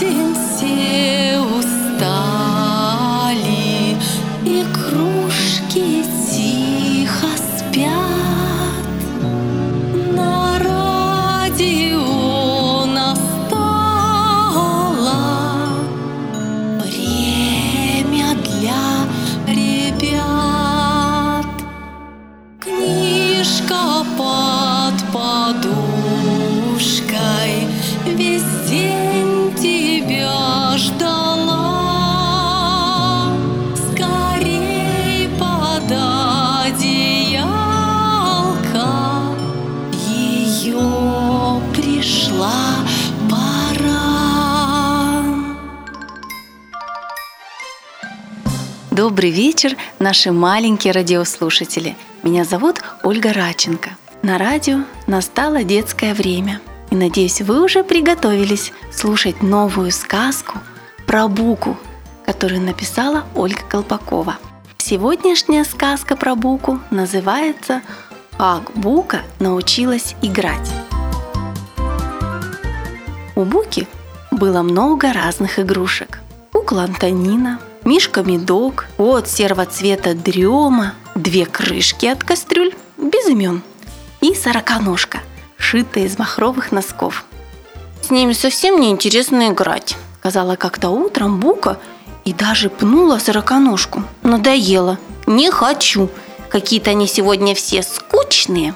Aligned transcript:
день 0.00 0.10
все 0.10 0.29
Добрый 49.00 49.30
вечер, 49.30 49.76
наши 49.98 50.30
маленькие 50.30 50.92
радиослушатели. 50.92 51.96
Меня 52.22 52.44
зовут 52.44 52.82
Ольга 53.02 53.32
Раченко. 53.32 53.96
На 54.22 54.36
радио 54.36 54.80
настало 55.06 55.64
детское 55.64 56.12
время. 56.12 56.60
И 56.90 56.96
надеюсь, 56.96 57.40
вы 57.40 57.62
уже 57.64 57.82
приготовились 57.82 58.72
слушать 58.92 59.42
новую 59.42 59.90
сказку 59.90 60.58
про 61.06 61.28
Буку, 61.28 61.78
которую 62.26 62.60
написала 62.60 63.24
Ольга 63.34 63.62
Колпакова. 63.70 64.36
Сегодняшняя 64.76 65.64
сказка 65.64 66.14
про 66.14 66.34
Буку 66.34 66.78
называется 66.90 67.80
«Как 68.36 68.70
Бука 68.74 69.22
научилась 69.38 70.14
играть». 70.20 70.70
У 73.40 73.44
Буки 73.44 73.88
было 74.30 74.60
много 74.60 75.14
разных 75.14 75.58
игрушек. 75.58 76.20
Кукла 76.52 76.82
Антонина, 76.82 77.58
Мишка 77.86 78.22
Медок, 78.22 78.86
кот 78.98 79.28
серого 79.28 79.64
цвета 79.64 80.12
Дрема, 80.12 80.92
две 81.14 81.46
крышки 81.46 82.04
от 82.04 82.22
кастрюль 82.22 82.74
без 82.98 83.26
имен 83.28 83.62
и 84.20 84.34
сороконожка, 84.34 85.20
шитая 85.56 86.04
из 86.04 86.18
махровых 86.18 86.70
носков. 86.70 87.24
«С 88.02 88.10
ними 88.10 88.34
совсем 88.34 88.78
не 88.78 88.90
интересно 88.90 89.48
играть»,— 89.48 89.96
сказала 90.18 90.56
как-то 90.56 90.90
утром 90.90 91.40
Бука 91.40 91.78
и 92.26 92.34
даже 92.34 92.68
пнула 92.68 93.16
сороконожку. 93.16 94.04
«Надоело. 94.22 94.98
Не 95.26 95.50
хочу. 95.50 96.10
Какие-то 96.50 96.90
они 96.90 97.06
сегодня 97.06 97.54
все 97.54 97.82
скучные». 97.82 98.74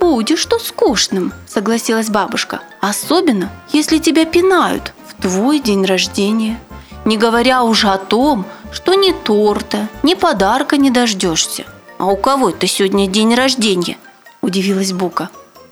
«Будешь 0.00 0.38
что 0.38 0.58
скучным»,— 0.58 1.34
согласилась 1.46 2.08
бабушка. 2.08 2.60
«Особенно, 2.80 3.50
если 3.70 3.98
тебя 3.98 4.24
пинают 4.24 4.94
в 5.06 5.20
твой 5.20 5.60
день 5.60 5.84
рождения. 5.84 6.58
Не 7.04 7.18
говоря 7.18 7.62
уже 7.62 7.88
о 7.88 7.98
том, 7.98 8.46
что 8.72 8.94
ни 8.94 9.12
торта, 9.12 9.88
ни 10.02 10.14
подарка 10.14 10.78
не 10.78 10.90
дождешься». 10.90 11.66
«А 11.98 12.06
у 12.06 12.16
кого 12.16 12.48
это 12.48 12.66
сегодня 12.66 13.06
день 13.06 13.34
рождения?»– 13.34 13.98
удивилась 14.40 14.92
Бука. 14.92 15.28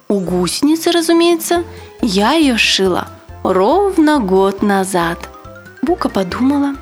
«У 0.09 0.21
гусеницы, 0.21 0.93
разумеется. 0.93 1.65
Я 2.03 2.33
ее 2.33 2.59
шила 2.59 3.09
ровно 3.43 4.21
год 4.21 4.61
назад». 4.61 5.27
Бука 5.81 6.11
подумала, 6.11 6.77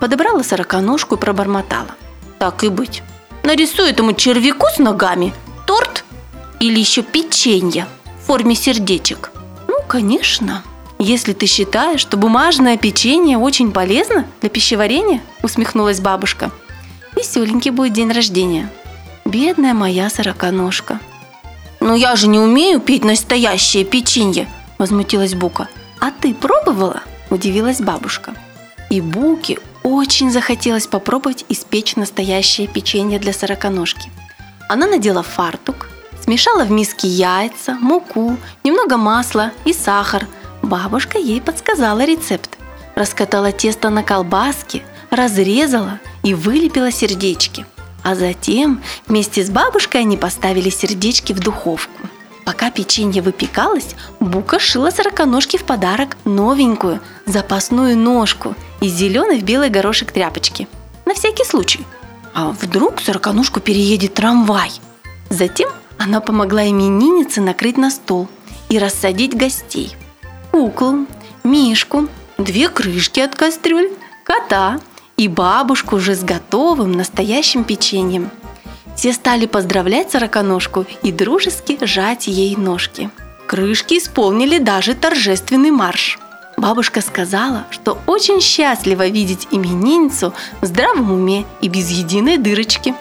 подобрала 0.00 0.42
сороконожку 0.42 1.16
и 1.16 1.18
пробормотала. 1.18 1.90
«Так 2.38 2.64
и 2.64 2.70
быть. 2.70 3.02
Нарисуй 3.42 3.90
этому 3.90 4.14
червяку 4.14 4.66
с 4.74 4.78
ногами 4.78 5.34
или 6.60 6.78
еще 6.78 7.02
печенье 7.02 7.86
в 8.20 8.26
форме 8.26 8.54
сердечек». 8.54 9.30
«Ну, 9.68 9.78
конечно», 9.86 10.62
если 10.98 11.34
ты 11.34 11.46
считаешь, 11.46 12.00
что 12.00 12.16
бумажное 12.16 12.78
печенье 12.78 13.36
очень 13.36 13.70
полезно 13.70 14.26
для 14.40 14.48
пищеварения, 14.48 15.20
усмехнулась 15.42 16.00
бабушка. 16.00 16.50
Веселенький 17.14 17.70
будет 17.70 17.92
день 17.92 18.10
рождения. 18.12 18.70
Бедная 19.26 19.74
моя 19.74 20.08
сороконожка. 20.08 21.00
Но 21.80 21.94
я 21.94 22.16
же 22.16 22.28
не 22.28 22.38
умею 22.38 22.80
петь 22.80 23.04
настоящее 23.04 23.84
печенье, 23.84 24.48
возмутилась 24.78 25.34
Бука. 25.34 25.68
А 26.00 26.10
ты 26.10 26.32
пробовала? 26.32 27.02
Удивилась 27.28 27.80
бабушка. 27.80 28.34
И 28.88 29.00
Буке 29.00 29.58
очень 29.82 30.30
захотелось 30.30 30.86
попробовать 30.86 31.44
испечь 31.48 31.96
настоящее 31.96 32.68
печенье 32.68 33.18
для 33.18 33.34
сороконожки. 33.34 34.10
Она 34.68 34.86
надела 34.86 35.22
фартук, 35.22 35.75
смешала 36.26 36.64
в 36.64 36.70
миске 36.70 37.08
яйца, 37.08 37.78
муку, 37.80 38.36
немного 38.62 38.98
масла 38.98 39.52
и 39.64 39.72
сахар– 39.72 40.26
Бабушка 40.66 41.18
ей 41.18 41.40
подсказала 41.40 42.04
рецепт. 42.04 42.58
Раскатала 42.96 43.52
тесто 43.52 43.88
на 43.88 44.02
колбаске, 44.02 44.82
разрезала 45.10 46.00
и 46.24 46.34
вылепила 46.34 46.90
сердечки. 46.90 47.64
А 48.02 48.16
затем 48.16 48.82
вместе 49.06 49.44
с 49.44 49.50
бабушкой 49.50 50.00
они 50.00 50.16
поставили 50.16 50.68
сердечки 50.68 51.32
в 51.32 51.38
духовку. 51.38 52.08
Пока 52.44 52.72
печенье 52.72 53.22
выпекалось, 53.22 53.94
Бука 54.18 54.58
шила 54.58 54.90
сороконожке 54.90 55.56
в 55.56 55.62
подарок 55.62 56.16
новенькую 56.24 57.00
запасную 57.26 57.96
ножку 57.96 58.56
из 58.80 58.92
зеленой 58.92 59.38
в 59.38 59.44
белый 59.44 59.70
горошек 59.70 60.10
тряпочки. 60.10 60.66
На 61.04 61.14
всякий 61.14 61.44
случай. 61.44 61.86
А 62.34 62.50
вдруг 62.50 63.00
сороконожку 63.00 63.60
переедет 63.60 64.14
трамвай? 64.14 64.72
Затем 65.30 65.70
она 65.98 66.20
помогла 66.20 66.68
имениннице 66.68 67.40
накрыть 67.40 67.76
на 67.76 67.90
стол 67.90 68.28
и 68.68 68.78
рассадить 68.78 69.36
гостей– 69.36 69.96
куклу, 70.56 71.06
мишку, 71.44 72.08
две 72.38 72.70
крышки 72.70 73.20
от 73.20 73.34
кастрюль, 73.34 73.90
кота 74.24 74.80
и 75.18 75.28
бабушку 75.28 75.96
уже 75.96 76.14
с 76.14 76.24
готовым 76.24 76.92
настоящим 76.92 77.62
печеньем. 77.62 78.30
Все 78.96 79.12
стали 79.12 79.44
поздравлять 79.44 80.10
сороконожку 80.10 80.86
и 81.02 81.12
дружески 81.12 81.76
жать 81.84 82.26
ей 82.26 82.56
ножки. 82.56 83.10
Крышки 83.46 83.98
исполнили 83.98 84.56
даже 84.56 84.94
торжественный 84.94 85.70
марш. 85.70 86.18
Бабушка 86.56 87.02
сказала, 87.02 87.66
что 87.70 87.98
очень 88.06 88.40
счастлива 88.40 89.06
видеть 89.06 89.48
именинницу 89.50 90.32
в 90.62 90.66
здравом 90.66 91.12
уме 91.12 91.44
и 91.60 91.68
без 91.68 91.90
единой 91.90 92.38
дырочки. 92.38 92.94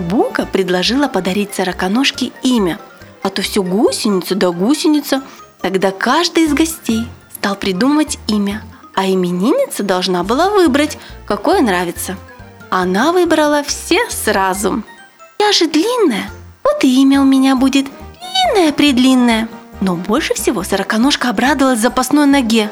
Бука 0.00 0.46
предложила 0.46 1.08
подарить 1.08 1.54
сороконожке 1.54 2.32
имя, 2.42 2.78
а 3.22 3.30
то 3.30 3.42
все 3.42 3.62
гусеница 3.62 4.34
да 4.34 4.50
гусеница– 4.50 5.22
Тогда 5.60 5.90
каждый 5.90 6.44
из 6.44 6.54
гостей 6.54 7.06
стал 7.34 7.54
придумывать 7.54 8.18
имя, 8.26 8.62
а 8.94 9.06
именинница 9.06 9.82
должна 9.82 10.24
была 10.24 10.48
выбрать, 10.48 10.98
какое 11.26 11.60
нравится. 11.60 12.16
Она 12.70 13.12
выбрала 13.12 13.62
все 13.62 13.98
сразу. 14.10 14.82
«Я 15.38 15.52
же 15.52 15.66
длинная, 15.66 16.30
вот 16.64 16.84
и 16.84 17.02
имя 17.02 17.20
у 17.20 17.24
меня 17.24 17.56
будет 17.56 17.86
длинное-предлинное». 18.54 19.48
Но 19.80 19.96
больше 19.96 20.34
всего 20.34 20.62
сороконожка 20.62 21.30
обрадовалась 21.30 21.80
запасной 21.80 22.26
ноге. 22.26 22.70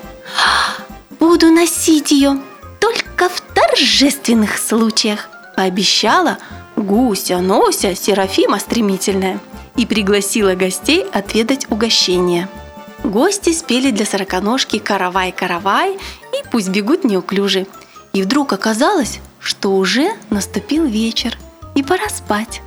«Буду 1.18 1.50
носить 1.50 2.10
ее 2.10 2.38
только 2.80 3.28
в 3.28 3.40
торжественных 3.40 4.58
случаях», 4.58 5.28
пообещала 5.56 6.38
гуся-нося 6.78 7.94
Серафима 7.94 8.58
Стремительная 8.58 9.40
и 9.76 9.86
пригласила 9.86 10.54
гостей 10.54 11.04
отведать 11.12 11.70
угощение. 11.70 12.48
Гости 13.04 13.52
спели 13.52 13.90
для 13.90 14.06
сороконожки 14.06 14.78
«Каравай-каравай» 14.78 15.94
и 15.94 16.48
«Пусть 16.50 16.68
бегут 16.68 17.04
неуклюже». 17.04 17.66
И 18.12 18.22
вдруг 18.22 18.52
оказалось, 18.52 19.20
что 19.38 19.76
уже 19.76 20.10
наступил 20.30 20.84
вечер, 20.84 21.38
и 21.74 21.82
пора 21.82 22.08
спать. 22.08 22.62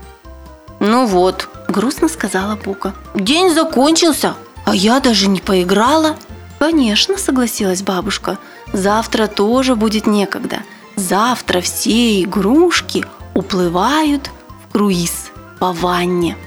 «Ну 0.79 1.05
вот»,– 1.05 1.49
грустно 1.67 2.07
сказала 2.07 2.55
Бука,– 2.55 2.93
«день 3.15 3.53
закончился, 3.53 4.35
а 4.65 4.75
я 4.75 4.99
даже 4.99 5.27
не 5.27 5.39
поиграла». 5.39 6.15
«Конечно»,– 6.59 7.17
согласилась 7.17 7.81
бабушка,– 7.81 8.37
«завтра 8.73 9.27
тоже 9.27 9.75
будет 9.75 10.07
некогда. 10.07 10.59
Завтра 10.95 11.61
все 11.61 12.21
игрушки 12.21 13.05
уплывают 13.33 14.29
в 14.63 14.71
круиз 14.71 15.31
по 15.59 15.73
ванне». 15.73 16.37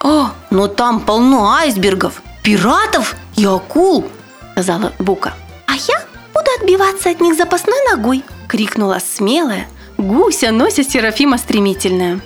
«О, 0.00 0.30
но 0.50 0.66
там 0.66 1.00
полно 1.00 1.52
айсбергов, 1.52 2.22
пиратов 2.42 3.14
и 3.36 3.44
акул!»– 3.44 4.06
сказала 4.52 4.92
Бука. 4.98 5.34
«А 5.66 5.74
я 5.74 6.02
буду 6.34 6.50
отбиваться 6.60 7.10
от 7.10 7.20
них 7.20 7.36
запасной 7.36 7.78
ногой!»– 7.90 8.24
крикнула 8.48 8.98
смелая, 8.98 9.68
гуся 9.98 10.50
нося 10.50 10.82
Серафима 10.82 11.38
стремительная. 11.38 12.20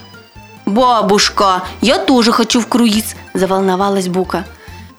«Бабушка, 0.64 1.62
я 1.81 1.99
тоже 1.99 2.32
хочу 2.32 2.61
в 2.61 2.67
круиз!»– 2.67 3.14
заволновалась 3.35 4.09
Бука. 4.09 4.44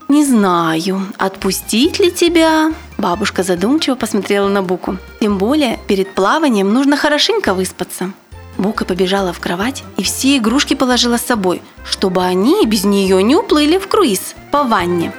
не 0.07 0.23
знаю, 0.23 1.01
отпустить 1.17 1.99
ли 1.99 2.11
тебя?» 2.11 2.71
Бабушка 2.97 3.43
задумчиво 3.43 3.95
посмотрела 3.95 4.47
на 4.47 4.61
Буку. 4.61 4.97
«Тем 5.19 5.37
более, 5.37 5.77
перед 5.87 6.13
плаванием 6.13 6.73
нужно 6.73 6.95
хорошенько 6.95 7.53
выспаться». 7.53 8.13
Бука 8.57 8.85
побежала 8.85 9.33
в 9.33 9.39
кровать 9.39 9.83
и 9.97 10.03
все 10.03 10.37
игрушки 10.37 10.73
положила 10.73 11.17
с 11.17 11.25
собой, 11.25 11.61
чтобы 11.85 12.23
они 12.23 12.65
без 12.65 12.83
нее 12.83 13.21
не 13.21 13.35
уплыли 13.35 13.77
в 13.77 13.87
круиз 13.87 14.35
по 14.51 14.63
ванне. 14.63 15.13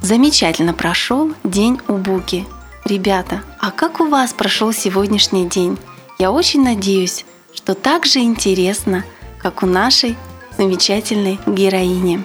Замечательно 0.00 0.74
прошел 0.74 1.32
день 1.44 1.80
у 1.88 1.94
Буки. 1.94 2.46
Ребята, 2.84 3.42
а 3.60 3.70
как 3.70 4.00
у 4.00 4.06
вас 4.06 4.32
прошел 4.32 4.72
сегодняшний 4.72 5.48
день? 5.48 5.78
Я 6.18 6.32
очень 6.32 6.62
надеюсь, 6.62 7.24
что 7.54 7.74
так 7.74 8.06
же 8.06 8.18
интересно, 8.18 9.04
как 9.38 9.62
у 9.62 9.66
нашей 9.66 10.16
замечательной 10.58 11.38
героини. 11.46 12.22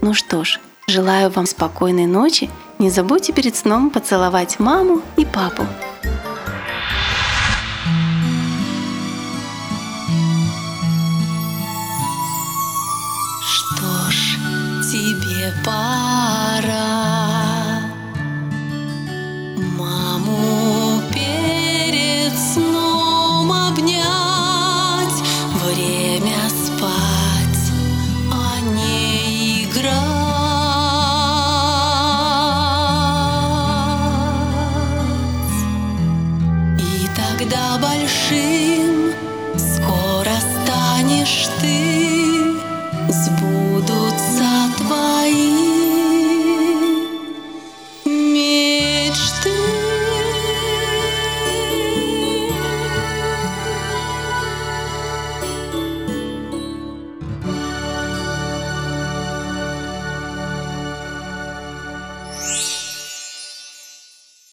Ну 0.00 0.14
что 0.14 0.44
ж, 0.44 0.60
желаю 0.86 1.30
вам 1.30 1.46
спокойной 1.46 2.06
ночи. 2.06 2.50
Не 2.78 2.90
забудьте 2.90 3.32
перед 3.32 3.54
сном 3.56 3.90
поцеловать 3.90 4.58
маму 4.58 5.02
и 5.16 5.26
папу. 5.26 5.66
Пора 15.64 17.09